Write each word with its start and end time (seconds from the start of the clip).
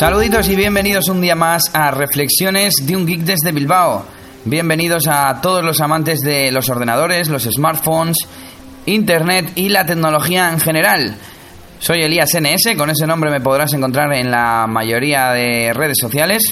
Saluditos 0.00 0.48
y 0.48 0.56
bienvenidos 0.56 1.10
un 1.10 1.20
día 1.20 1.34
más 1.34 1.64
a 1.74 1.90
Reflexiones 1.90 2.72
de 2.80 2.96
un 2.96 3.06
Geek 3.06 3.20
desde 3.20 3.52
Bilbao. 3.52 4.06
Bienvenidos 4.46 5.06
a 5.06 5.42
todos 5.42 5.62
los 5.62 5.78
amantes 5.82 6.20
de 6.20 6.50
los 6.50 6.70
ordenadores, 6.70 7.28
los 7.28 7.42
smartphones, 7.42 8.16
Internet 8.86 9.52
y 9.56 9.68
la 9.68 9.84
tecnología 9.84 10.48
en 10.48 10.58
general. 10.58 11.16
Soy 11.80 12.00
Elías 12.00 12.30
NS, 12.34 12.78
con 12.78 12.88
ese 12.88 13.06
nombre 13.06 13.30
me 13.30 13.42
podrás 13.42 13.74
encontrar 13.74 14.10
en 14.14 14.30
la 14.30 14.66
mayoría 14.66 15.32
de 15.32 15.74
redes 15.74 15.98
sociales. 16.00 16.44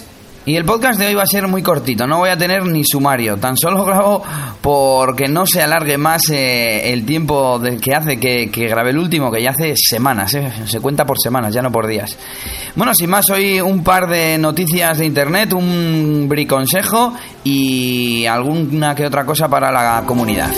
Y 0.48 0.56
el 0.56 0.64
podcast 0.64 0.98
de 0.98 1.08
hoy 1.08 1.14
va 1.14 1.24
a 1.24 1.26
ser 1.26 1.46
muy 1.46 1.62
cortito, 1.62 2.06
no 2.06 2.16
voy 2.16 2.30
a 2.30 2.36
tener 2.38 2.64
ni 2.64 2.82
sumario, 2.82 3.36
tan 3.36 3.54
solo 3.54 3.84
grabo 3.86 4.22
porque 4.62 5.28
no 5.28 5.44
se 5.44 5.60
alargue 5.60 5.98
más 5.98 6.30
eh, 6.30 6.90
el 6.90 7.04
tiempo 7.04 7.58
de 7.58 7.76
que 7.76 7.94
hace 7.94 8.18
que, 8.18 8.50
que 8.50 8.66
grabé 8.66 8.88
el 8.92 8.96
último, 8.96 9.30
que 9.30 9.42
ya 9.42 9.50
hace 9.50 9.74
semanas, 9.76 10.32
eh, 10.32 10.50
se 10.64 10.80
cuenta 10.80 11.04
por 11.04 11.18
semanas, 11.22 11.52
ya 11.52 11.60
no 11.60 11.70
por 11.70 11.86
días. 11.86 12.16
Bueno, 12.74 12.94
sin 12.94 13.10
más, 13.10 13.28
hoy 13.28 13.60
un 13.60 13.84
par 13.84 14.08
de 14.08 14.38
noticias 14.38 14.96
de 14.96 15.04
internet, 15.04 15.52
un 15.52 16.24
briconsejo 16.30 17.12
y 17.44 18.24
alguna 18.24 18.94
que 18.94 19.04
otra 19.04 19.26
cosa 19.26 19.50
para 19.50 19.70
la 19.70 20.02
comunidad. 20.06 20.48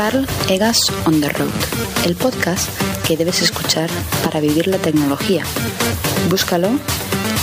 Carl 0.00 0.26
Egas 0.48 0.78
on 1.04 1.20
the 1.20 1.28
Road, 1.28 1.50
el 2.06 2.16
podcast 2.16 2.70
que 3.06 3.18
debes 3.18 3.42
escuchar 3.42 3.90
para 4.24 4.40
vivir 4.40 4.66
la 4.66 4.78
tecnología. 4.78 5.42
Búscalo 6.30 6.70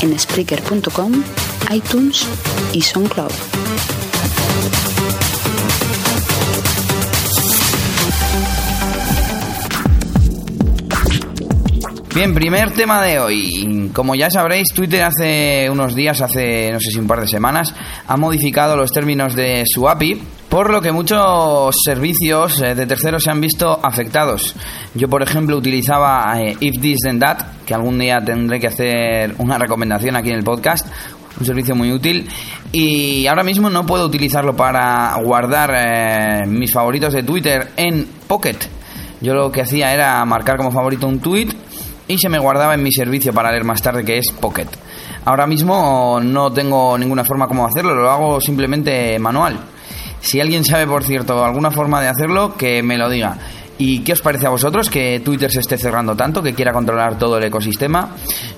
en 0.01 0.17
Spreaker.com, 0.17 1.23
iTunes 1.69 2.27
y 2.73 2.81
SoundCloud. 2.81 3.31
Bien, 12.15 12.33
primer 12.33 12.71
tema 12.71 13.03
de 13.03 13.19
hoy. 13.19 13.91
Como 13.93 14.15
ya 14.15 14.31
sabréis, 14.31 14.69
Twitter 14.73 15.03
hace 15.03 15.69
unos 15.69 15.93
días, 15.93 16.19
hace 16.21 16.71
no 16.71 16.79
sé 16.79 16.89
si 16.89 16.97
un 16.97 17.05
par 17.05 17.21
de 17.21 17.27
semanas, 17.27 17.75
ha 18.07 18.17
modificado 18.17 18.75
los 18.75 18.91
términos 18.91 19.35
de 19.35 19.63
su 19.67 19.87
API, 19.87 20.19
por 20.49 20.71
lo 20.71 20.81
que 20.81 20.91
muchos 20.91 21.75
servicios 21.83 22.61
eh, 22.61 22.73
de 22.73 22.85
terceros 22.85 23.23
se 23.23 23.31
han 23.31 23.41
visto 23.41 23.79
afectados. 23.83 24.55
Yo, 24.93 25.09
por 25.09 25.21
ejemplo, 25.21 25.57
utilizaba 25.57 26.33
eh, 26.39 26.55
If 26.59 26.81
This 26.81 26.99
Then 27.03 27.19
That, 27.19 27.37
que 27.65 27.73
algún 27.73 27.99
día 27.99 28.19
tendré 28.23 28.59
que 28.59 28.67
hacer 28.67 29.35
una 29.39 29.57
recomendación 29.57 30.15
aquí 30.15 30.29
en 30.29 30.37
el 30.37 30.43
podcast, 30.43 30.87
un 31.39 31.45
servicio 31.45 31.75
muy 31.75 31.91
útil 31.91 32.27
y 32.71 33.27
ahora 33.27 33.43
mismo 33.43 33.69
no 33.69 33.85
puedo 33.85 34.05
utilizarlo 34.05 34.55
para 34.55 35.15
guardar 35.23 35.71
eh, 35.75 36.45
mis 36.47 36.73
favoritos 36.73 37.13
de 37.13 37.23
Twitter 37.23 37.71
en 37.75 38.07
Pocket. 38.27 38.57
Yo 39.19 39.33
lo 39.33 39.51
que 39.51 39.61
hacía 39.61 39.93
era 39.93 40.23
marcar 40.25 40.57
como 40.57 40.71
favorito 40.71 41.07
un 41.07 41.19
tweet 41.19 41.49
y 42.07 42.17
se 42.17 42.29
me 42.29 42.39
guardaba 42.39 42.73
en 42.73 42.83
mi 42.83 42.91
servicio 42.91 43.33
para 43.33 43.51
leer 43.51 43.65
más 43.65 43.81
tarde 43.81 44.05
que 44.05 44.17
es 44.17 44.31
Pocket. 44.31 44.67
Ahora 45.25 45.45
mismo 45.45 46.19
no 46.23 46.51
tengo 46.53 46.97
ninguna 46.97 47.25
forma 47.25 47.47
como 47.47 47.65
hacerlo, 47.65 47.93
lo 47.93 48.09
hago 48.09 48.39
simplemente 48.39 49.19
manual. 49.19 49.59
Si 50.21 50.39
alguien 50.39 50.65
sabe, 50.65 50.87
por 50.87 51.03
cierto, 51.03 51.43
alguna 51.43 51.71
forma 51.71 52.01
de 52.01 52.07
hacerlo, 52.07 52.55
que 52.55 52.81
me 52.83 52.97
lo 52.97 53.09
diga. 53.09 53.37
¿Y 53.79 53.99
qué 53.99 54.13
os 54.13 54.21
parece 54.21 54.47
a 54.47 54.49
vosotros 54.49 54.89
que 54.89 55.21
Twitter 55.23 55.51
se 55.51 55.59
esté 55.59 55.77
cerrando 55.77 56.15
tanto, 56.15 56.41
que 56.41 56.53
quiera 56.53 56.73
controlar 56.73 57.17
todo 57.19 57.37
el 57.37 57.43
ecosistema? 57.43 58.09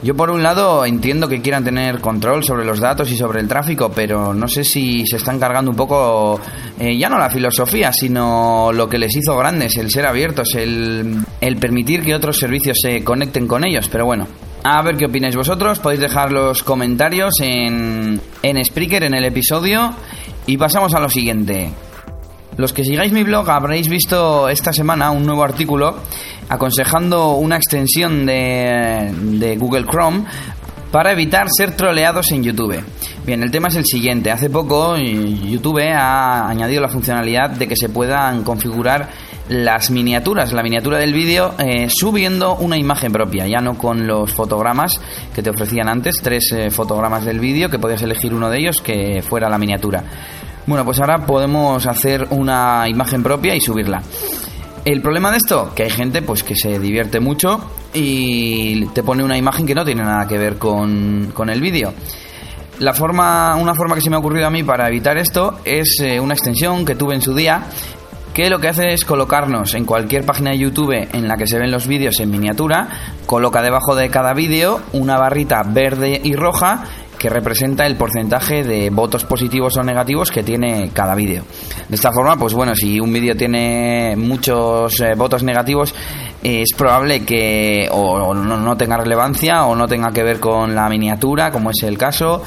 Yo 0.02 0.16
por 0.16 0.30
un 0.30 0.42
lado 0.42 0.86
entiendo 0.86 1.28
que 1.28 1.42
quieran 1.42 1.66
tener 1.66 2.00
control 2.00 2.44
sobre 2.46 2.64
los 2.64 2.80
datos 2.80 3.12
y 3.12 3.18
sobre 3.18 3.42
el 3.42 3.48
tráfico, 3.48 3.92
pero 3.94 4.34
no 4.34 4.48
sé 4.48 4.64
si 4.64 5.06
se 5.06 5.18
están 5.18 5.38
cargando 5.38 5.72
un 5.72 5.78
poco, 5.78 6.40
eh, 6.80 6.98
ya 6.98 7.10
no 7.10 7.18
la 7.18 7.30
filosofía, 7.30 7.92
sino 7.92 8.72
lo 8.72 8.88
que 8.88 8.98
les 8.98 9.14
hizo 9.14 9.36
grandes, 9.38 9.76
el 9.76 9.90
ser 9.92 10.06
abiertos, 10.06 10.56
el, 10.56 11.18
el 11.42 11.58
permitir 11.58 12.02
que 12.02 12.16
otros 12.16 12.38
servicios 12.38 12.78
se 12.82 13.04
conecten 13.04 13.46
con 13.46 13.66
ellos, 13.66 13.90
pero 13.92 14.06
bueno. 14.06 14.26
A 14.64 14.82
ver 14.82 14.98
qué 14.98 15.06
opináis 15.06 15.36
vosotros, 15.36 15.80
podéis 15.80 16.02
dejar 16.02 16.32
los 16.32 16.64
comentarios 16.64 17.34
en, 17.42 18.20
en 18.44 18.66
Spreaker, 18.66 19.04
en 19.04 19.14
el 19.14 19.24
episodio, 19.24 19.94
y 20.50 20.58
pasamos 20.58 20.96
a 20.96 21.00
lo 21.00 21.10
siguiente. 21.10 21.70
Los 22.58 22.74
que 22.74 22.84
sigáis 22.84 23.12
mi 23.12 23.22
blog 23.22 23.48
habréis 23.52 23.88
visto 23.88 24.50
esta 24.50 24.74
semana 24.74 25.12
un 25.12 25.24
nuevo 25.24 25.44
artículo 25.44 25.98
aconsejando 26.50 27.36
una 27.36 27.56
extensión 27.56 28.26
de, 28.26 29.14
de 29.14 29.58
Google 29.58 29.86
Chrome 29.86 30.24
para 30.92 31.12
evitar 31.12 31.48
ser 31.56 31.76
troleados 31.78 32.32
en 32.32 32.44
YouTube. 32.44 32.84
Bien, 33.28 33.44
el 33.44 33.52
tema 33.52 33.68
es 33.68 33.76
el 33.76 33.86
siguiente. 33.86 34.32
Hace 34.32 34.50
poco 34.50 34.98
YouTube 34.98 35.84
ha 35.94 36.50
añadido 36.50 36.82
la 36.82 36.90
funcionalidad 36.90 37.52
de 37.52 37.68
que 37.68 37.76
se 37.76 37.90
puedan 37.90 38.44
configurar 38.44 39.10
las 39.50 39.90
miniaturas, 39.90 40.54
la 40.54 40.64
miniatura 40.64 41.00
del 41.00 41.14
vídeo, 41.14 41.54
eh, 41.58 41.90
subiendo 41.90 42.56
una 42.56 42.78
imagen 42.78 43.12
propia, 43.12 43.48
ya 43.48 43.62
no 43.62 43.78
con 43.78 44.06
los 44.06 44.32
fotogramas 44.32 45.02
que 45.34 45.42
te 45.42 45.50
ofrecían 45.50 45.90
antes, 45.90 46.18
tres 46.22 46.52
eh, 46.56 46.70
fotogramas 46.70 47.26
del 47.26 47.40
vídeo, 47.40 47.70
que 47.70 47.80
podías 47.80 48.02
elegir 48.04 48.34
uno 48.34 48.50
de 48.50 48.60
ellos 48.60 48.82
que 48.82 49.24
fuera 49.24 49.50
la 49.50 49.58
miniatura. 49.58 50.04
Bueno, 50.70 50.86
pues 50.86 51.00
ahora 51.00 51.26
podemos 51.26 51.88
hacer 51.88 52.28
una 52.30 52.88
imagen 52.88 53.24
propia 53.24 53.56
y 53.56 53.60
subirla. 53.60 54.04
El 54.86 55.02
problema 55.02 55.32
de 55.32 55.38
esto, 55.38 55.72
que 55.74 55.82
hay 55.82 55.90
gente 55.90 56.22
pues 56.22 56.44
que 56.44 56.54
se 56.56 56.78
divierte 56.78 57.20
mucho 57.20 57.60
y 57.92 58.86
te 58.90 59.02
pone 59.02 59.24
una 59.24 59.36
imagen 59.36 59.66
que 59.66 59.74
no 59.74 59.84
tiene 59.84 60.04
nada 60.04 60.28
que 60.28 60.38
ver 60.38 60.60
con, 60.60 61.32
con 61.34 61.50
el 61.50 61.60
vídeo. 61.60 61.92
La 62.78 62.94
forma, 62.94 63.56
una 63.56 63.74
forma 63.74 63.96
que 63.96 64.02
se 64.02 64.12
me 64.12 64.18
ha 64.18 64.20
ocurrido 64.20 64.46
a 64.46 64.52
mí 64.52 64.62
para 64.62 64.88
evitar 64.88 65.18
esto 65.18 65.58
es 65.66 65.98
eh, 66.04 66.20
una 66.20 66.36
extensión 66.36 66.86
que 66.86 66.94
tuve 66.94 67.16
en 67.16 67.24
su 67.24 67.34
día 67.34 67.64
que 68.36 68.52
lo 68.52 68.60
que 68.60 68.68
hace 68.68 68.94
es 68.94 69.04
colocarnos 69.06 69.74
en 69.74 69.86
cualquier 69.86 70.24
página 70.24 70.52
de 70.52 70.60
YouTube 70.60 70.94
en 71.12 71.28
la 71.28 71.36
que 71.36 71.48
se 71.48 71.58
ven 71.58 71.72
los 71.72 71.88
vídeos 71.88 72.20
en 72.20 72.30
miniatura, 72.30 72.90
coloca 73.26 73.64
debajo 73.64 73.96
de 73.96 74.10
cada 74.10 74.34
vídeo 74.34 74.82
una 74.94 75.18
barrita 75.18 75.64
verde 75.64 76.22
y 76.24 76.36
roja 76.36 76.84
que 77.20 77.30
representa 77.30 77.86
el 77.86 77.98
porcentaje 77.98 78.64
de 78.64 78.90
votos 78.90 79.26
positivos 79.26 79.78
o 79.78 79.84
negativos 79.84 80.32
que 80.32 80.42
tiene 80.42 80.90
cada 80.94 81.14
vídeo. 81.14 81.44
De 81.88 81.96
esta 81.96 82.12
forma, 82.12 82.38
pues 82.38 82.54
bueno, 82.54 82.74
si 82.74 83.00
un 83.00 83.12
vídeo 83.12 83.36
tiene 83.36 84.16
muchos 84.16 85.00
eh, 85.02 85.14
votos 85.16 85.44
negativos, 85.44 85.94
es 86.42 86.70
probable 86.76 87.26
que 87.26 87.90
o, 87.92 88.34
no, 88.34 88.78
tenga 88.78 88.98
relevancia 88.98 89.66
o 89.66 89.76
no 89.76 89.88
tenga 89.88 90.12
que 90.12 90.24
ver 90.24 90.40
con 90.40 90.74
la 90.74 90.88
miniatura, 90.88 91.52
como 91.52 91.72
es 91.72 91.84
el 91.84 91.98
caso, 91.98 92.42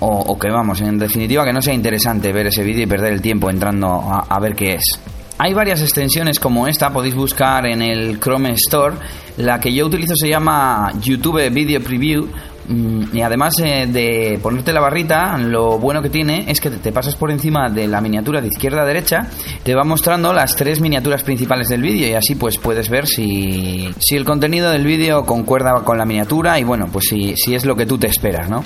o, 0.00 0.06
o 0.06 0.38
que 0.38 0.50
vamos, 0.50 0.80
en 0.82 0.98
definitiva, 0.98 1.44
que 1.44 1.52
no 1.52 1.62
sea 1.62 1.72
interesante 1.72 2.32
ver 2.32 2.48
ese 2.48 2.62
vídeo 2.62 2.84
y 2.84 2.86
perder 2.86 3.14
el 3.14 3.22
tiempo 3.22 3.48
entrando 3.48 3.88
a, 3.88 4.26
a 4.28 4.38
ver 4.38 4.54
qué 4.54 4.74
es. 4.74 5.00
Hay 5.40 5.54
varias 5.54 5.80
extensiones 5.80 6.40
como 6.40 6.66
esta, 6.66 6.92
podéis 6.92 7.14
buscar 7.14 7.64
en 7.66 7.80
el 7.80 8.18
Chrome 8.18 8.50
Store. 8.54 8.96
La 9.36 9.60
que 9.60 9.72
yo 9.72 9.86
utilizo 9.86 10.14
se 10.16 10.28
llama 10.28 10.92
YouTube 11.00 11.48
Video 11.50 11.80
Preview. 11.80 12.26
Y 12.68 13.22
además 13.22 13.54
eh, 13.64 13.86
de 13.86 14.38
ponerte 14.42 14.74
la 14.74 14.80
barrita, 14.80 15.38
lo 15.38 15.78
bueno 15.78 16.02
que 16.02 16.10
tiene 16.10 16.44
es 16.48 16.60
que 16.60 16.68
te 16.70 16.92
pasas 16.92 17.16
por 17.16 17.30
encima 17.30 17.70
de 17.70 17.86
la 17.86 18.02
miniatura 18.02 18.42
de 18.42 18.48
izquierda 18.48 18.82
a 18.82 18.84
derecha, 18.84 19.26
te 19.62 19.74
va 19.74 19.84
mostrando 19.84 20.34
las 20.34 20.54
tres 20.54 20.80
miniaturas 20.80 21.22
principales 21.22 21.68
del 21.68 21.80
vídeo 21.80 22.06
y 22.06 22.12
así 22.12 22.34
pues 22.34 22.58
puedes 22.58 22.90
ver 22.90 23.06
si, 23.06 23.88
si 23.98 24.16
el 24.16 24.24
contenido 24.24 24.70
del 24.70 24.84
vídeo 24.84 25.24
concuerda 25.24 25.82
con 25.82 25.96
la 25.96 26.04
miniatura 26.04 26.58
y 26.58 26.64
bueno, 26.64 26.88
pues 26.92 27.06
si, 27.08 27.34
si 27.36 27.54
es 27.54 27.64
lo 27.64 27.74
que 27.74 27.86
tú 27.86 27.96
te 27.96 28.08
esperas, 28.08 28.50
¿no? 28.50 28.62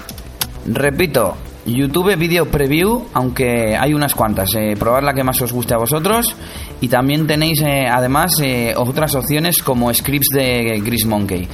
Repito, 0.66 1.36
YouTube 1.64 2.16
Video 2.16 2.46
Preview, 2.46 3.04
aunque 3.14 3.76
hay 3.76 3.94
unas 3.94 4.14
cuantas. 4.14 4.54
Eh, 4.56 4.74
probad 4.78 5.02
la 5.02 5.14
que 5.14 5.22
más 5.22 5.40
os 5.42 5.52
guste 5.52 5.74
a 5.74 5.78
vosotros. 5.78 6.34
Y 6.80 6.88
también 6.88 7.26
tenéis 7.26 7.62
eh, 7.62 7.86
además 7.88 8.32
eh, 8.42 8.74
otras 8.76 9.14
opciones 9.14 9.62
como 9.62 9.92
scripts 9.92 10.28
de 10.32 10.80
Gris 10.84 11.06
Monkey. 11.06 11.48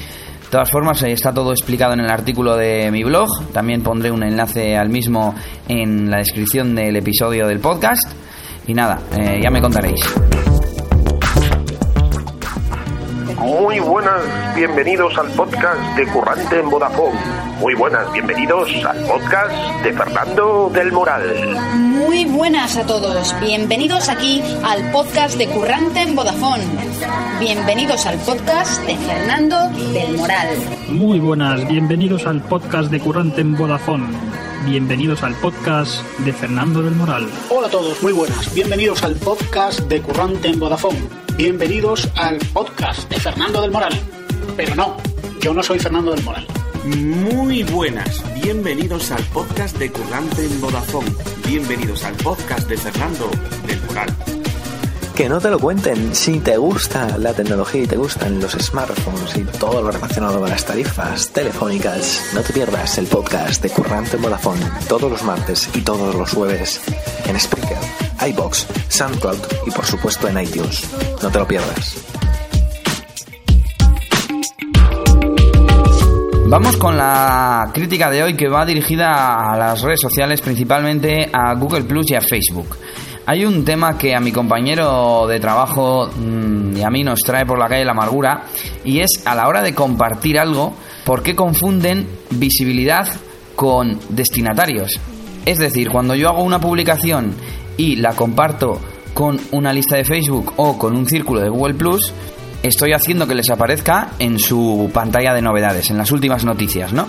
De 0.49 0.53
todas 0.53 0.71
formas, 0.71 1.03
eh, 1.03 1.13
está 1.13 1.31
todo 1.31 1.53
explicado 1.53 1.93
en 1.93 2.01
el 2.01 2.09
artículo 2.09 2.57
de 2.57 2.91
mi 2.91 3.05
blog. 3.05 3.29
También 3.53 3.83
pondré 3.83 4.11
un 4.11 4.23
enlace 4.23 4.79
al 4.79 4.89
mismo 4.89 5.35
en 5.69 6.11
la 6.11 6.17
descripción 6.17 6.75
del 6.75 6.97
episodio 6.97 7.47
del 7.47 7.61
podcast. 7.61 8.11
Y 8.67 8.73
nada, 8.73 8.99
eh, 9.15 9.41
ya 9.43 9.51
me 9.51 9.61
contaréis. 9.61 10.01
Muy 13.49 13.81
buenas, 13.81 14.21
bienvenidos 14.55 15.17
al 15.17 15.29
podcast 15.29 15.81
de 15.97 16.07
Currante 16.09 16.61
en 16.61 16.69
Vodafone. 16.69 17.19
Muy 17.59 17.75
buenas, 17.75 18.13
bienvenidos 18.13 18.69
al 18.85 19.03
podcast 19.07 19.51
de 19.83 19.93
Fernando 19.95 20.71
del 20.71 20.93
Moral. 20.93 21.57
Muy 21.75 22.27
buenas 22.27 22.77
a 22.77 22.85
todos, 22.85 23.35
bienvenidos 23.41 24.11
aquí 24.11 24.43
al 24.63 24.91
podcast 24.91 25.39
de 25.39 25.49
Currante 25.49 26.03
en 26.03 26.15
Vodafone. 26.15 26.63
Bienvenidos 27.41 28.05
al 28.05 28.19
podcast 28.19 28.83
de 28.85 28.97
Fernando 28.97 29.57
del 29.95 30.19
Moral. 30.19 30.49
Muy 30.91 31.19
buenas, 31.19 31.67
bienvenidos 31.67 32.27
al 32.27 32.43
podcast 32.43 32.91
de 32.91 33.01
Currante 33.01 33.41
en 33.41 33.57
Vodafone. 33.57 34.09
Bienvenidos 34.69 35.23
al 35.23 35.35
podcast 35.37 36.03
de 36.19 36.31
Fernando 36.31 36.83
del 36.83 36.95
Moral. 36.95 37.27
Hola 37.49 37.69
a 37.69 37.71
todos, 37.71 38.03
muy 38.03 38.13
buenas. 38.13 38.55
Bienvenidos 38.55 39.03
al 39.03 39.15
podcast 39.17 39.81
de 39.89 40.03
Currante 40.03 40.49
en 40.49 40.61
Vodafone. 40.61 41.01
Bienvenidos 41.39 42.07
al 42.17 42.37
podcast 42.53 43.09
de 43.09 43.19
Fernando 43.19 43.63
del 43.63 43.71
Moral. 43.71 43.95
Pero 44.59 44.75
no, 44.75 44.99
yo 45.41 45.55
no 45.55 45.63
soy 45.63 45.79
Fernando 45.79 46.11
del 46.11 46.23
Moral. 46.23 46.47
Muy 46.85 47.63
buenas, 47.63 48.23
bienvenidos 48.43 49.11
al 49.11 49.23
podcast 49.25 49.79
de 49.79 49.91
Currante 49.91 50.45
en 50.45 50.61
Vodafone. 50.61 51.11
Bienvenidos 51.47 52.05
al 52.05 52.15
podcast 52.17 52.69
de 52.69 52.77
Fernando 52.77 53.31
del 53.67 53.81
Moral. 53.87 54.15
Que 55.19 55.29
no 55.29 55.41
te 55.41 55.51
lo 55.51 55.59
cuenten. 55.59 56.15
Si 56.15 56.39
te 56.39 56.57
gusta 56.57 57.19
la 57.19 57.35
tecnología 57.35 57.83
y 57.83 57.87
te 57.89 57.97
gustan 57.97 58.39
los 58.41 58.53
smartphones 58.53 59.37
y 59.37 59.43
todo 59.59 59.83
lo 59.83 59.91
relacionado 59.91 60.39
con 60.39 60.49
las 60.49 60.65
tarifas 60.65 61.31
telefónicas, 61.31 62.31
no 62.35 62.41
te 62.41 62.53
pierdas 62.53 62.99
el 62.99 63.07
podcast 63.09 63.61
de 63.61 63.69
Currante 63.69 64.15
en 64.15 64.23
Vodafone 64.23 64.65
todos 64.89 65.11
los 65.11 65.25
martes 65.25 65.69
y 65.75 65.81
todos 65.81 66.15
los 66.15 66.33
jueves 66.33 66.81
en 67.27 67.41
Spreaker, 67.41 67.79
iBox, 68.29 68.69
SoundCloud 68.91 69.41
y 69.67 69.73
por 69.73 69.85
supuesto 69.85 70.29
en 70.29 70.39
iTunes. 70.39 70.89
No 71.21 71.31
te 71.31 71.39
lo 71.41 71.49
pierdas. 71.49 71.97
Vamos 76.47 76.77
con 76.77 76.97
la 76.97 77.69
crítica 77.75 78.09
de 78.09 78.23
hoy 78.23 78.37
que 78.37 78.49
va 78.49 78.65
dirigida 78.65 79.53
a 79.53 79.57
las 79.57 79.83
redes 79.83 80.01
sociales, 80.01 80.41
principalmente 80.41 81.29
a 81.33 81.55
Google 81.55 81.83
Plus 81.83 82.09
y 82.13 82.15
a 82.15 82.21
Facebook. 82.21 82.77
Hay 83.31 83.45
un 83.45 83.63
tema 83.63 83.99
que 83.99 84.15
a 84.15 84.21
mi 84.21 84.33
compañero 84.33 85.27
de 85.27 85.39
trabajo 85.39 86.07
mm, 86.09 86.79
y 86.79 86.83
a 86.83 86.89
mí 86.89 87.05
nos 87.05 87.21
trae 87.21 87.45
por 87.45 87.59
la 87.59 87.69
calle 87.69 87.85
la 87.85 87.91
amargura 87.91 88.45
y 88.87 89.01
es 89.01 89.21
a 89.27 89.35
la 89.35 89.49
hora 89.49 89.61
de 89.61 89.75
compartir 89.75 90.39
algo, 90.39 90.73
¿por 91.05 91.23
qué 91.23 91.37
confunden 91.37 92.09
visibilidad 92.31 93.07
con 93.55 94.01
destinatarios? 94.09 94.99
Es 95.45 95.59
decir, 95.59 95.91
cuando 95.91 96.15
yo 96.15 96.31
hago 96.31 96.43
una 96.43 96.59
publicación 96.59 97.35
y 97.77 97.97
la 97.97 98.15
comparto 98.15 98.81
con 99.13 99.39
una 99.51 99.75
lista 99.75 99.97
de 99.97 100.07
Facebook 100.07 100.55
o 100.57 100.79
con 100.79 100.97
un 100.97 101.07
círculo 101.07 101.43
de 101.43 101.51
Google 101.51 101.75
Plus, 101.75 102.15
estoy 102.63 102.95
haciendo 102.95 103.27
que 103.27 103.35
les 103.35 103.51
aparezca 103.51 104.13
en 104.19 104.39
su 104.39 104.91
pantalla 104.95 105.35
de 105.35 105.43
novedades, 105.43 105.91
en 105.91 105.99
las 105.99 106.13
últimas 106.13 106.47
noticias, 106.47 106.95
¿no? 106.95 107.07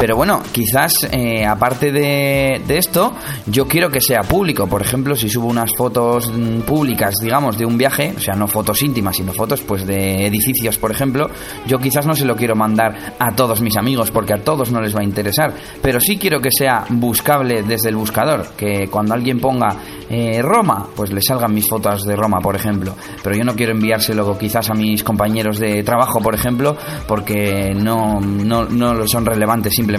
Pero 0.00 0.16
bueno, 0.16 0.42
quizás 0.50 0.94
eh, 1.12 1.44
aparte 1.44 1.92
de, 1.92 2.62
esto, 2.68 3.12
yo 3.44 3.68
quiero 3.68 3.90
que 3.90 4.00
sea 4.00 4.22
público. 4.22 4.66
Por 4.66 4.80
ejemplo, 4.80 5.14
si 5.14 5.28
subo 5.28 5.48
unas 5.48 5.72
fotos 5.76 6.32
mm, 6.32 6.60
públicas, 6.60 7.16
digamos, 7.22 7.58
de 7.58 7.66
un 7.66 7.76
viaje, 7.76 8.14
o 8.16 8.18
sea, 8.18 8.34
no 8.34 8.48
fotos 8.48 8.80
íntimas, 8.82 9.16
sino 9.16 9.34
fotos 9.34 9.60
pues 9.60 9.86
de 9.86 10.26
edificios, 10.26 10.78
por 10.78 10.90
ejemplo, 10.90 11.28
yo 11.66 11.78
quizás 11.78 12.06
no 12.06 12.14
se 12.14 12.24
lo 12.24 12.34
quiero 12.34 12.56
mandar 12.56 13.14
a 13.18 13.36
todos 13.36 13.60
mis 13.60 13.76
amigos 13.76 14.10
porque 14.10 14.32
a 14.32 14.42
todos 14.42 14.72
no 14.72 14.80
les 14.80 14.96
va 14.96 15.00
a 15.00 15.04
interesar. 15.04 15.52
Pero 15.82 16.00
sí 16.00 16.16
quiero 16.16 16.40
que 16.40 16.50
sea 16.50 16.86
buscable 16.88 17.62
desde 17.62 17.90
el 17.90 17.96
buscador, 17.96 18.52
que 18.56 18.88
cuando 18.90 19.12
alguien 19.12 19.38
ponga 19.38 19.76
eh, 20.08 20.40
Roma, 20.40 20.86
pues 20.96 21.12
le 21.12 21.20
salgan 21.20 21.52
mis 21.52 21.68
fotos 21.68 22.04
de 22.04 22.16
Roma, 22.16 22.40
por 22.40 22.56
ejemplo. 22.56 22.94
Pero 23.22 23.36
yo 23.36 23.44
no 23.44 23.54
quiero 23.54 23.72
enviárselo 23.72 24.38
quizás 24.38 24.70
a 24.70 24.74
mis 24.74 25.04
compañeros 25.04 25.58
de 25.58 25.82
trabajo, 25.82 26.22
por 26.22 26.34
ejemplo, 26.34 26.74
porque 27.06 27.74
no, 27.74 28.18
no, 28.18 28.64
no 28.64 29.06
son 29.06 29.26
relevantes 29.26 29.74
simplemente 29.74 29.89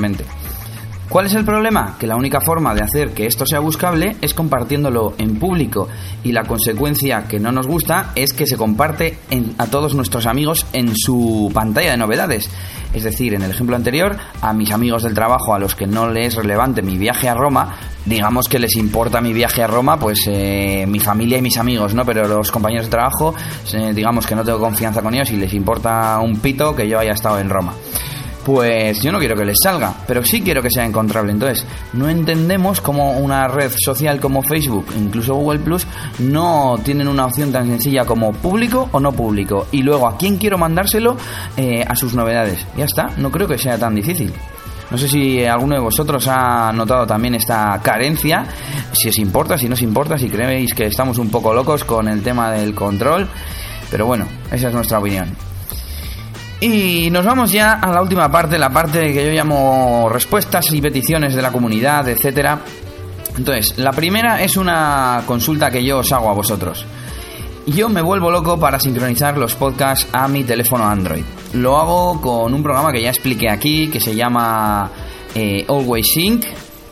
¿Cuál 1.12 1.26
es 1.26 1.34
el 1.34 1.44
problema? 1.44 1.98
Que 2.00 2.08
la 2.08 2.16
única 2.16 2.40
forma 2.40 2.74
de 2.74 2.84
hacer 2.84 3.10
que 3.10 3.26
esto 3.26 3.46
sea 3.46 3.60
buscable 3.60 4.16
es 4.22 4.34
compartiéndolo 4.34 5.14
en 5.18 5.40
público 5.40 5.90
y 6.24 6.32
la 6.32 6.46
consecuencia 6.46 7.26
que 7.28 7.38
no 7.38 7.52
nos 7.52 7.68
gusta 7.68 8.14
es 8.16 8.32
que 8.32 8.48
se 8.48 8.56
comparte 8.56 9.18
a 9.58 9.68
todos 9.68 9.94
nuestros 9.94 10.26
amigos 10.26 10.66
en 10.72 10.96
su 10.96 11.52
pantalla 11.54 11.92
de 11.92 11.98
novedades. 11.98 12.50
Es 12.94 13.04
decir, 13.04 13.34
en 13.34 13.42
el 13.42 13.52
ejemplo 13.52 13.76
anterior, 13.76 14.16
a 14.40 14.54
mis 14.54 14.72
amigos 14.72 15.04
del 15.04 15.14
trabajo 15.14 15.54
a 15.54 15.60
los 15.60 15.76
que 15.76 15.86
no 15.86 16.10
les 16.10 16.28
es 16.28 16.36
relevante 16.36 16.82
mi 16.82 16.98
viaje 16.98 17.28
a 17.28 17.34
Roma, 17.34 17.76
digamos 18.06 18.48
que 18.48 18.58
les 18.58 18.78
importa 18.78 19.20
mi 19.20 19.34
viaje 19.34 19.64
a 19.64 19.68
Roma, 19.68 20.00
pues 20.00 20.24
eh, 20.28 20.86
mi 20.88 21.02
familia 21.02 21.40
y 21.40 21.42
mis 21.42 21.58
amigos, 21.58 21.94
¿no? 21.94 22.06
Pero 22.06 22.26
los 22.26 22.52
compañeros 22.52 22.86
de 22.86 22.92
trabajo, 22.92 23.36
eh, 23.74 23.92
digamos 23.94 24.26
que 24.26 24.36
no 24.36 24.46
tengo 24.46 24.60
confianza 24.60 25.02
con 25.02 25.14
ellos 25.14 25.30
y 25.32 25.36
les 25.36 25.54
importa 25.54 26.18
un 26.24 26.40
pito 26.40 26.74
que 26.74 26.88
yo 26.88 27.00
haya 27.00 27.12
estado 27.12 27.38
en 27.40 27.50
Roma 27.50 27.74
pues 28.46 29.02
yo 29.02 29.12
no 29.12 29.20
quiero 29.20 29.36
que 29.36 29.46
les 29.46 29.58
salga, 29.64 29.94
pero 30.08 30.24
sí 30.24 30.42
quiero 30.42 30.62
que 30.62 30.70
sea 30.70 30.86
encontrable. 30.86 31.32
Entonces, 31.32 31.66
no 31.94 32.10
entendemos 32.10 32.82
cómo 32.82 33.18
una 33.18 33.48
red 33.48 33.72
social 33.78 34.20
como 34.20 34.42
Facebook, 34.42 34.88
incluso 34.98 35.36
Google 35.36 35.60
Plus, 35.60 35.86
no 36.20 36.80
tienen 36.84 37.08
una 37.08 37.26
opción 37.26 37.52
tan 37.52 37.68
sencilla 37.68 38.06
como 38.06 38.34
público 38.34 38.90
o 38.92 39.00
no 39.00 39.12
público. 39.12 39.68
Y 39.72 39.84
luego, 39.84 40.08
¿a 40.08 40.18
quién 40.18 40.38
quiero 40.38 40.58
mandárselo? 40.58 41.18
Eh, 41.58 41.84
a 41.88 41.96
sus 41.96 42.14
novedades. 42.14 42.66
Ya 42.78 42.86
está, 42.86 43.12
no 43.18 43.32
creo 43.32 43.48
que 43.48 43.58
sea 43.58 43.78
tan 43.78 43.96
difícil. 43.96 44.34
No 44.90 44.98
sé 44.98 45.08
si 45.08 45.46
alguno 45.46 45.76
de 45.76 45.82
vosotros 45.82 46.28
ha 46.28 46.72
notado 46.74 47.08
también 47.08 47.36
esta 47.36 47.80
carencia, 47.82 48.46
si 48.92 49.08
os 49.08 49.18
importa, 49.20 49.58
si 49.58 49.70
no 49.70 49.74
os 49.74 49.82
importa, 49.82 50.18
si 50.18 50.30
creéis 50.30 50.74
que 50.74 50.88
estamos 50.88 51.18
un 51.18 51.30
poco 51.30 51.54
locos 51.54 51.86
con 51.86 52.10
el 52.10 52.22
tema 52.22 52.52
del 52.52 52.76
control. 52.76 53.28
Pero 53.90 54.06
bueno, 54.06 54.28
esa 54.52 54.68
es 54.68 54.74
nuestra 54.74 55.00
opinión. 55.00 55.51
Y 56.62 57.10
nos 57.10 57.26
vamos 57.26 57.52
ya 57.52 57.74
a 57.74 57.92
la 57.92 58.04
última 58.04 58.32
parte, 58.32 58.60
la 58.60 58.70
parte 58.70 59.12
que 59.12 59.26
yo 59.26 59.32
llamo 59.32 60.08
respuestas 60.10 60.72
y 60.72 60.80
peticiones 60.80 61.34
de 61.34 61.42
la 61.42 61.52
comunidad, 61.52 62.08
etcétera. 62.08 62.60
Entonces, 63.36 63.80
la 63.80 63.92
primera 63.92 64.44
es 64.44 64.58
una 64.58 65.24
consulta 65.26 65.72
que 65.72 65.84
yo 65.84 66.00
os 66.00 66.12
hago 66.12 66.30
a 66.30 66.34
vosotros. 66.34 66.86
Yo 67.66 67.90
me 67.90 68.02
vuelvo 68.04 68.30
loco 68.30 68.60
para 68.60 68.80
sincronizar 68.80 69.38
los 69.40 69.56
podcasts 69.56 70.08
a 70.12 70.28
mi 70.28 70.44
teléfono 70.44 70.86
Android. 70.86 71.24
Lo 71.54 71.80
hago 71.80 72.22
con 72.22 72.54
un 72.54 72.62
programa 72.62 72.92
que 72.92 73.02
ya 73.02 73.10
expliqué 73.10 73.50
aquí, 73.50 73.88
que 73.88 74.00
se 74.00 74.16
llama 74.16 74.90
eh, 75.34 75.66
Always 75.68 76.14
Sync 76.14 76.46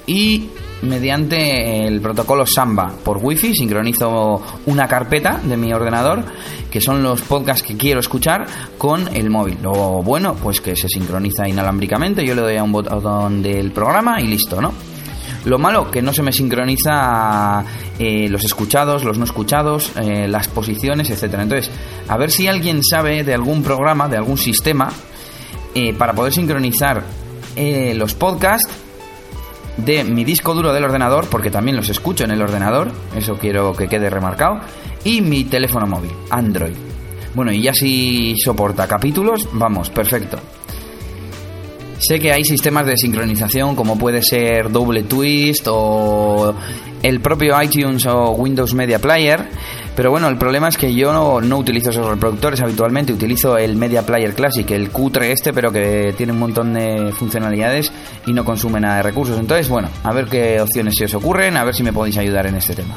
y 0.08 0.50
mediante 0.82 1.88
el 1.88 2.02
protocolo 2.02 2.46
Samba 2.46 2.94
por 3.04 3.18
Wi-Fi 3.18 3.54
sincronizo 3.54 4.42
una 4.66 4.88
carpeta 4.88 5.40
de 5.44 5.58
mi 5.58 5.74
ordenador 5.74 6.24
que 6.72 6.80
son 6.80 7.04
los 7.04 7.22
podcasts 7.22 7.64
que 7.64 7.76
quiero 7.76 8.00
escuchar 8.00 8.46
con 8.78 9.14
el 9.16 9.30
móvil. 9.30 9.58
Lo 9.62 10.04
bueno, 10.04 10.36
pues 10.36 10.62
que 10.62 10.76
se 10.76 10.88
sincroniza 10.88 11.48
inalámbricamente, 11.48 12.26
yo 12.26 12.36
le 12.36 12.42
doy 12.42 12.58
a 12.58 12.64
un 12.64 12.72
botón 12.72 13.42
del 13.42 13.72
programa 13.72 14.22
y 14.22 14.28
listo, 14.28 14.62
¿no? 14.62 14.74
Lo 15.46 15.58
malo, 15.58 15.90
que 15.90 16.02
no 16.02 16.12
se 16.12 16.22
me 16.22 16.34
sincroniza 16.34 17.64
eh, 17.98 18.28
los 18.30 18.44
escuchados, 18.44 19.06
los 19.06 19.18
no 19.18 19.24
escuchados, 19.24 19.92
eh, 19.96 20.28
las 20.28 20.50
posiciones, 20.50 21.10
etcétera. 21.10 21.44
Entonces, 21.44 21.72
a 22.08 22.18
ver 22.18 22.30
si 22.30 22.48
alguien 22.48 22.84
sabe 22.84 23.24
de 23.24 23.34
algún 23.34 23.64
programa, 23.64 24.10
de 24.10 24.18
algún 24.18 24.38
sistema, 24.38 24.92
eh, 25.74 25.94
para 25.94 26.14
poder 26.14 26.34
sincronizar 26.34 27.04
los 27.56 28.14
podcasts 28.14 28.70
de 29.78 30.04
mi 30.04 30.24
disco 30.24 30.54
duro 30.54 30.74
del 30.74 30.84
ordenador, 30.84 31.28
porque 31.30 31.52
también 31.52 31.78
los 31.78 31.90
escucho 31.90 32.24
en 32.24 32.32
el 32.32 32.42
ordenador, 32.42 32.92
eso 33.16 33.38
quiero 33.38 33.74
que 33.74 33.88
quede 33.88 34.10
remarcado, 34.10 34.60
y 35.04 35.22
mi 35.22 35.46
teléfono 35.46 35.88
móvil, 35.88 36.12
Android. 36.30 36.76
Bueno, 37.34 37.52
y 37.52 37.62
ya 37.62 37.74
si 37.74 38.36
soporta 38.38 38.88
capítulos, 38.88 39.48
vamos, 39.54 39.90
perfecto. 39.90 40.40
Sé 42.00 42.18
que 42.18 42.32
hay 42.32 42.46
sistemas 42.46 42.86
de 42.86 42.96
sincronización 42.96 43.76
como 43.76 43.98
puede 43.98 44.24
ser 44.24 44.72
Double 44.72 45.04
Twist 45.04 45.68
o 45.70 46.56
el 47.04 47.20
propio 47.20 47.62
iTunes 47.62 48.06
o 48.06 48.32
Windows 48.32 48.74
Media 48.74 49.00
Player, 49.00 49.46
pero 49.98 50.10
bueno, 50.10 50.30
el 50.30 50.38
problema 50.38 50.70
es 50.70 50.78
que 50.78 50.94
yo 50.94 51.12
no, 51.12 51.58
utilizo 51.58 51.90
esos 51.90 52.08
reproductores 52.08 52.62
habitualmente, 52.62 53.12
utilizo 53.12 53.58
el 53.58 53.76
Media 53.76 54.06
Player 54.06 54.34
Classic, 54.34 54.72
el 54.72 54.92
cutre 54.92 55.34
este, 55.34 55.52
pero 55.52 55.74
que 55.74 56.14
tiene 56.16 56.32
un 56.32 56.40
montón 56.40 56.74
de 56.74 57.12
funcionalidades 57.12 57.92
y 58.26 58.32
no 58.32 58.46
consume 58.46 58.80
nada 58.80 58.98
de 58.98 59.04
recursos. 59.04 59.38
Entonces, 59.38 59.68
bueno, 59.68 59.90
a 60.04 60.14
ver 60.14 60.28
qué 60.28 60.62
opciones 60.62 60.94
se 60.98 61.04
os 61.04 61.16
ocurren, 61.16 61.58
a 61.58 61.66
ver 61.66 61.76
si 61.76 61.84
me 61.84 61.92
podéis 61.92 62.18
ayudar 62.18 62.48
en 62.48 62.56
este 62.56 62.76
tema. 62.76 62.96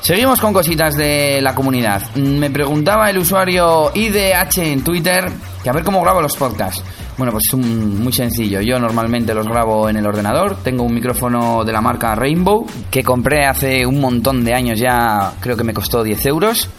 Seguimos 0.00 0.40
con 0.40 0.52
cositas 0.52 0.96
de 0.96 1.40
la 1.42 1.54
comunidad. 1.54 2.14
Me 2.14 2.48
preguntaba 2.48 3.10
el 3.10 3.18
usuario 3.18 3.90
IDH 3.92 4.58
en 4.58 4.84
Twitter 4.84 5.28
que 5.62 5.68
a 5.68 5.72
ver 5.72 5.82
cómo 5.82 6.00
grabo 6.00 6.22
los 6.22 6.36
podcasts. 6.36 6.84
Bueno, 7.18 7.32
pues 7.32 7.46
es 7.48 7.58
muy 7.58 8.12
sencillo. 8.12 8.60
Yo 8.60 8.78
normalmente 8.78 9.34
los 9.34 9.48
grabo 9.48 9.88
en 9.88 9.96
el 9.96 10.06
ordenador. 10.06 10.58
Tengo 10.62 10.84
un 10.84 10.94
micrófono 10.94 11.64
de 11.64 11.72
la 11.72 11.80
marca 11.80 12.14
Rainbow 12.14 12.64
que 12.92 13.02
compré 13.02 13.44
hace 13.44 13.84
un 13.84 14.00
montón 14.00 14.44
de 14.44 14.54
años 14.54 14.78
ya, 14.78 15.32
creo 15.40 15.56
que 15.56 15.64
me 15.64 15.74
costó 15.74 16.04
10 16.04 16.26
euros. 16.26 16.70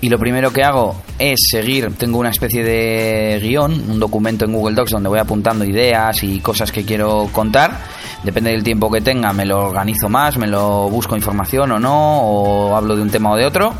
Y 0.00 0.08
lo 0.08 0.16
primero 0.16 0.52
que 0.52 0.62
hago 0.62 0.94
es 1.18 1.40
seguir, 1.50 1.92
tengo 1.98 2.18
una 2.18 2.30
especie 2.30 2.62
de 2.62 3.38
guion, 3.42 3.90
un 3.90 3.98
documento 3.98 4.44
en 4.44 4.52
Google 4.52 4.76
Docs 4.76 4.92
donde 4.92 5.08
voy 5.08 5.18
apuntando 5.18 5.64
ideas 5.64 6.22
y 6.22 6.38
cosas 6.38 6.70
que 6.70 6.84
quiero 6.84 7.28
contar. 7.32 7.76
Depende 8.22 8.50
del 8.50 8.62
tiempo 8.62 8.90
que 8.90 9.00
tenga, 9.00 9.32
me 9.32 9.44
lo 9.44 9.58
organizo 9.58 10.08
más, 10.08 10.38
me 10.38 10.46
lo 10.46 10.88
busco 10.88 11.16
información 11.16 11.72
o 11.72 11.80
no, 11.80 12.20
o 12.22 12.76
hablo 12.76 12.94
de 12.94 13.02
un 13.02 13.10
tema 13.10 13.32
o 13.32 13.36
de 13.36 13.44
otro 13.44 13.74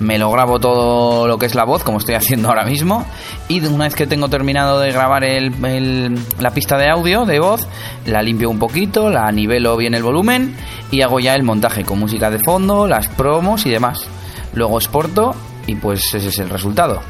me 0.00 0.18
lo 0.18 0.30
grabo 0.30 0.58
todo 0.58 1.28
lo 1.28 1.38
que 1.38 1.46
es 1.46 1.54
la 1.54 1.64
voz, 1.64 1.84
como 1.84 1.98
estoy 1.98 2.14
haciendo 2.14 2.48
ahora 2.48 2.64
mismo, 2.64 3.06
y 3.48 3.64
una 3.66 3.84
vez 3.84 3.94
que 3.94 4.06
tengo 4.06 4.28
terminado 4.28 4.80
de 4.80 4.92
grabar 4.92 5.22
la 5.22 6.50
pista 6.52 6.76
de 6.76 6.88
audio, 6.88 7.26
de 7.26 7.38
voz, 7.38 7.68
la 8.06 8.22
limpio 8.22 8.50
un 8.50 8.58
poquito, 8.58 9.10
la 9.10 9.30
nivelo 9.30 9.76
bien 9.76 9.94
el 9.94 10.02
volumen 10.02 10.56
y 10.90 11.02
hago 11.02 11.20
ya 11.20 11.34
el 11.34 11.42
montaje 11.42 11.84
con 11.84 11.98
música 11.98 12.30
de 12.30 12.38
fondo, 12.38 12.86
las 12.86 13.08
promos 13.08 13.66
y 13.66 13.70
demás. 13.70 14.06
Luego 14.54 14.78
exporto 14.78 15.34
y 15.66 15.76
pues 15.76 16.14
ese 16.14 16.28
es 16.28 16.38
el 16.38 16.48
resultado. 16.48 17.00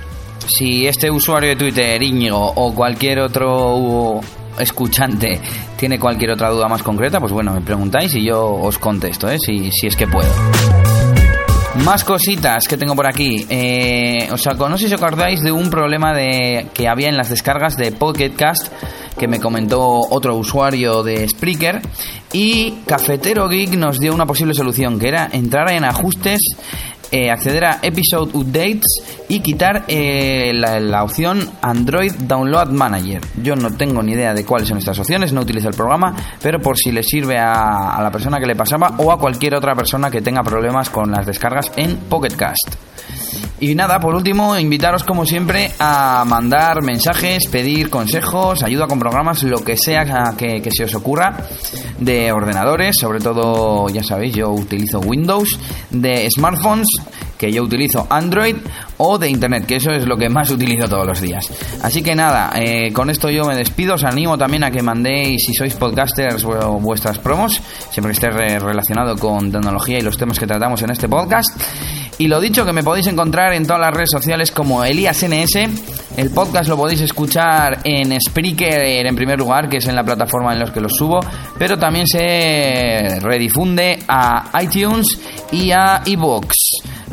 Si 0.46 0.86
este 0.86 1.10
usuario 1.10 1.50
de 1.50 1.56
Twitter, 1.56 2.02
Íñigo, 2.02 2.52
o 2.56 2.74
cualquier 2.74 3.20
otro 3.20 4.20
escuchante 4.58 5.40
tiene 5.76 5.98
cualquier 5.98 6.32
otra 6.32 6.50
duda 6.50 6.68
más 6.68 6.82
concreta, 6.82 7.20
pues 7.20 7.32
bueno, 7.32 7.52
me 7.52 7.60
preguntáis 7.60 8.14
y 8.14 8.24
yo 8.24 8.46
os 8.46 8.78
contesto, 8.78 9.30
¿eh? 9.30 9.38
si, 9.38 9.70
si 9.70 9.86
es 9.86 9.96
que 9.96 10.06
puedo. 10.06 10.28
Más 11.76 12.04
cositas 12.04 12.66
que 12.66 12.76
tengo 12.76 12.96
por 12.96 13.06
aquí. 13.06 13.46
Eh, 13.48 14.28
o 14.32 14.36
sea, 14.36 14.54
no 14.54 14.76
sé 14.76 14.88
si 14.88 14.94
os 14.94 15.00
acordáis 15.00 15.40
de 15.40 15.52
un 15.52 15.70
problema 15.70 16.12
de 16.12 16.66
que 16.74 16.88
había 16.88 17.08
en 17.08 17.16
las 17.16 17.30
descargas 17.30 17.76
de 17.76 17.92
Pocket 17.92 18.32
Cast 18.36 18.72
que 19.16 19.28
me 19.28 19.38
comentó 19.38 20.00
otro 20.10 20.34
usuario 20.36 21.02
de 21.02 21.28
Spreaker 21.28 21.80
y 22.32 22.72
Cafetero 22.86 23.48
Geek 23.48 23.74
nos 23.74 23.98
dio 23.98 24.14
una 24.14 24.26
posible 24.26 24.54
solución 24.54 24.98
que 24.98 25.08
era 25.08 25.28
entrar 25.32 25.70
en 25.70 25.84
ajustes 25.84 26.40
eh, 27.10 27.30
acceder 27.30 27.64
a 27.64 27.78
Episode 27.82 28.30
Updates 28.34 29.24
y 29.28 29.40
quitar 29.40 29.84
eh, 29.88 30.52
la, 30.54 31.02
opción 31.02 31.48
Android 31.62 32.12
Download 32.12 32.68
Manager. 32.68 33.20
Yo 33.42 33.56
no 33.56 33.70
tengo 33.76 34.02
ni 34.02 34.12
idea 34.12 34.34
de 34.34 34.44
cuáles 34.44 34.68
son 34.68 34.78
estas 34.78 34.98
opciones, 34.98 35.32
no 35.32 35.40
utilizo 35.40 35.68
el 35.68 35.74
programa, 35.74 36.14
pero 36.42 36.60
por 36.60 36.76
si 36.76 36.92
le 36.92 37.02
sirve 37.02 37.38
a, 37.38 37.96
a 37.96 38.02
la 38.02 38.10
persona 38.10 38.38
que 38.38 38.46
le 38.46 38.56
pasaba 38.56 38.94
o 38.98 39.10
a 39.12 39.18
cualquier 39.18 39.54
otra 39.54 39.74
persona 39.74 40.10
que 40.10 40.20
tenga 40.20 40.42
problemas 40.42 40.90
con 40.90 41.10
las 41.10 41.26
descargas 41.26 41.72
en 41.76 41.96
Pocket 41.96 42.36
Cast. 42.36 42.76
Y 43.62 43.74
nada, 43.74 44.00
por 44.00 44.14
último, 44.14 44.58
invitaros 44.58 45.04
como 45.04 45.26
siempre 45.26 45.70
a 45.78 46.24
mandar 46.26 46.82
mensajes, 46.82 47.46
pedir 47.50 47.90
consejos, 47.90 48.62
ayuda 48.62 48.86
con 48.86 48.98
programas, 48.98 49.42
lo 49.42 49.62
que 49.62 49.76
sea 49.76 50.34
que, 50.34 50.62
se 50.70 50.84
os 50.84 50.94
ocurra 50.94 51.36
de 51.98 52.32
ordenadores, 52.32 52.96
sobre 52.98 53.20
todo, 53.20 53.90
ya 53.90 54.02
sabéis, 54.02 54.34
yo 54.34 54.48
utilizo 54.48 55.00
Windows, 55.00 55.58
de 55.90 56.26
smartphones, 56.34 56.86
que 57.36 57.52
yo 57.52 57.62
utilizo 57.62 58.06
Android, 58.08 58.56
o 58.96 59.18
de 59.18 59.28
Internet, 59.28 59.66
que 59.66 59.76
eso 59.76 59.90
es 59.90 60.06
lo 60.06 60.16
que 60.16 60.30
más 60.30 60.48
utilizo 60.50 60.88
todos 60.88 61.06
los 61.06 61.20
días. 61.20 61.44
Así 61.82 62.02
que 62.02 62.14
nada, 62.14 62.52
eh, 62.54 62.90
con 62.94 63.10
esto 63.10 63.28
yo 63.28 63.44
me 63.44 63.56
despido, 63.56 63.96
os 63.96 64.04
animo 64.04 64.38
también 64.38 64.64
a 64.64 64.70
que 64.70 64.82
mandéis, 64.82 65.44
si 65.44 65.52
sois 65.52 65.74
podcasters, 65.74 66.44
vuestras 66.80 67.18
promos, 67.18 67.60
siempre 67.90 68.14
que 68.14 68.26
esté 68.26 68.58
relacionado 68.58 69.16
con 69.16 69.52
tecnología 69.52 69.98
y 69.98 70.02
los 70.02 70.16
temas 70.16 70.38
que 70.38 70.46
tratamos 70.46 70.80
en 70.80 70.92
este 70.92 71.10
podcast. 71.10 71.60
Y 72.20 72.28
lo 72.28 72.38
dicho, 72.38 72.66
que 72.66 72.74
me 72.74 72.82
podéis 72.82 73.06
encontrar 73.06 73.54
en 73.54 73.66
todas 73.66 73.80
las 73.80 73.94
redes 73.94 74.10
sociales 74.12 74.52
como 74.52 74.84
ElíasNS. 74.84 75.54
El 76.18 76.28
podcast 76.28 76.68
lo 76.68 76.76
podéis 76.76 77.00
escuchar 77.00 77.78
en 77.82 78.14
Spreaker 78.20 79.06
en 79.06 79.16
primer 79.16 79.38
lugar, 79.38 79.70
que 79.70 79.78
es 79.78 79.86
en 79.86 79.96
la 79.96 80.04
plataforma 80.04 80.52
en 80.52 80.58
la 80.58 80.70
que 80.70 80.82
lo 80.82 80.90
subo, 80.90 81.20
pero 81.58 81.78
también 81.78 82.06
se 82.06 83.18
redifunde 83.22 84.00
a 84.06 84.50
iTunes 84.60 85.18
y 85.50 85.70
a 85.70 86.02
iVoox. 86.04 86.52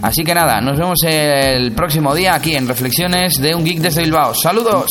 Así 0.02 0.26
que 0.26 0.36
nada, 0.36 0.60
nos 0.60 0.78
vemos 0.78 1.00
el 1.06 1.72
próximo 1.72 2.14
día 2.14 2.36
aquí 2.36 2.56
en 2.56 2.68
Reflexiones 2.68 3.38
de 3.40 3.56
un 3.56 3.64
Geek 3.64 3.80
desde 3.80 4.02
Bilbao. 4.02 4.36
¡Saludos! 4.36 4.88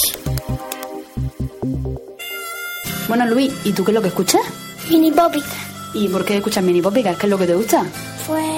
Bueno, 3.07 3.27
Luis, 3.27 3.53
¿y 3.65 3.73
tú 3.73 3.85
qué 3.85 3.91
es 3.91 3.95
lo 3.95 4.01
que 4.01 4.09
escuchas? 4.09 4.41
Mini 4.89 5.11
Popica. 5.11 5.45
¿Y 5.93 6.09
por 6.09 6.25
qué 6.25 6.39
escuchas 6.39 6.65
Mini 6.65 6.81
Popica? 6.81 7.15
¿Qué 7.17 7.27
es 7.27 7.31
lo 7.31 7.37
que 7.37 7.47
te 7.47 7.55
gusta? 7.55 7.85
Pues 8.27 8.56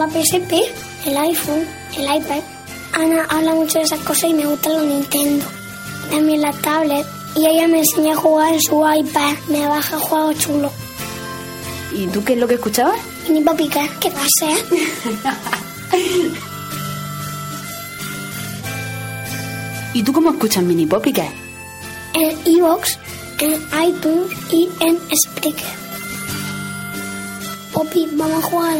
la 0.00 0.08
PSP, 0.08 0.52
el 1.06 1.16
iPhone, 1.18 1.66
el 1.98 2.04
iPad. 2.04 2.40
Ana 2.94 3.26
habla 3.28 3.54
mucho 3.54 3.78
de 3.78 3.84
esas 3.84 4.00
cosas 4.00 4.30
y 4.30 4.34
me 4.34 4.46
gusta 4.46 4.70
los 4.70 4.84
Nintendo. 4.84 5.44
También 6.10 6.40
la 6.40 6.52
tablet. 6.52 7.06
Y 7.36 7.46
ella 7.46 7.68
me 7.68 7.80
enseña 7.80 8.14
a 8.14 8.16
jugar 8.16 8.54
en 8.54 8.62
su 8.62 8.82
iPad. 8.82 9.34
Me 9.48 9.66
baja 9.66 9.98
juegos 9.98 10.38
chulos. 10.38 10.72
¿Y 11.92 12.06
tú 12.06 12.24
qué 12.24 12.32
es 12.32 12.38
lo 12.38 12.48
que 12.48 12.54
escuchabas? 12.54 12.98
Mini 13.28 13.42
Popica, 13.42 13.86
¿qué 14.00 14.10
pasa? 14.10 14.48
¿Y 19.92 20.02
tú 20.02 20.14
cómo 20.14 20.30
escuchas 20.30 20.64
Mini 20.64 20.86
Popica? 20.86 21.26
En 22.14 22.38
Evox, 22.46 22.98
en 23.38 23.52
iTunes 23.86 24.32
y 24.50 24.66
en 24.80 24.98
Spreaker. 25.14 25.80
Poppy, 27.74 28.08
vamos 28.12 28.42
a 28.42 28.46
jugar 28.46 28.78